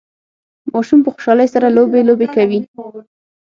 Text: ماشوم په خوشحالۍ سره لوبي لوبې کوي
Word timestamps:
ماشوم 0.73 0.99
په 1.03 1.09
خوشحالۍ 1.13 1.47
سره 1.53 1.67
لوبي 1.75 2.01
لوبې 2.09 2.27
کوي 2.35 2.59